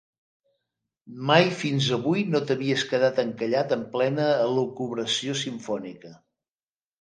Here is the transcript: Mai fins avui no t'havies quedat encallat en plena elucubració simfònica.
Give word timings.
Mai 1.31 1.51
fins 1.59 1.89
avui 1.97 2.23
no 2.35 2.41
t'havies 2.51 2.85
quedat 2.93 3.21
encallat 3.25 3.75
en 3.77 3.85
plena 3.97 4.27
elucubració 4.47 5.37
simfònica. 5.43 6.17